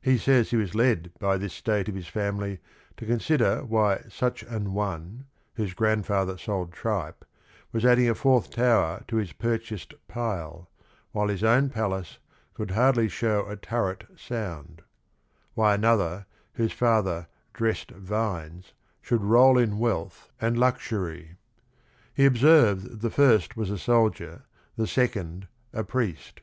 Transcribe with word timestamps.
He 0.00 0.16
says 0.16 0.50
he 0.50 0.56
was 0.56 0.76
led 0.76 1.10
by 1.18 1.36
this 1.36 1.52
state 1.54 1.88
of 1.88 1.96
his 1.96 2.06
family 2.06 2.60
to 2.96 3.04
consider 3.04 3.64
why 3.64 4.04
such 4.08 4.44
an 4.44 4.74
one, 4.74 5.24
whose 5.54 5.74
grandfather 5.74 6.38
sold 6.38 6.70
tripe, 6.72 7.24
was 7.72 7.84
adding 7.84 8.08
a 8.08 8.14
fourth 8.14 8.50
tower 8.50 9.02
to 9.08 9.16
his" 9.16 9.32
pur 9.42 9.58
chased 9.58 9.92
pile," 10.06 10.70
while 11.10 11.26
his 11.26 11.42
own 11.42 11.68
palace 11.68 12.18
"could 12.54 12.70
hardly 12.70 13.08
show 13.08 13.44
a 13.48 13.56
turret 13.56 14.04
sound"; 14.16 14.82
why 15.54 15.74
another, 15.74 16.26
whose 16.52 16.70
father 16.72 17.26
"dressed 17.52 17.90
vines," 17.90 18.72
should 19.02 19.24
roll 19.24 19.58
in 19.58 19.80
wealth 19.80 20.30
58 20.38 20.38
THE 20.38 20.44
RING 20.44 20.46
AND 20.46 20.54
THE 20.54 20.54
BOOK 20.54 20.54
and 20.54 20.60
luxury. 21.04 21.36
He 22.14 22.24
observed 22.24 22.82
that 22.84 23.00
the 23.00 23.10
first 23.10 23.56
was 23.56 23.70
a 23.70 23.78
soldier, 23.78 24.44
the 24.76 24.86
second 24.86 25.48
a 25.72 25.82
priest. 25.82 26.40